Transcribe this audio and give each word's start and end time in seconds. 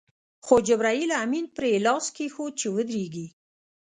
خو 0.45 0.55
جبرائیل 0.67 1.11
امین 1.23 1.45
پرې 1.55 1.71
لاس 1.85 2.05
کېښود 2.15 2.53
چې 2.59 2.67
ودرېږي. 2.75 3.27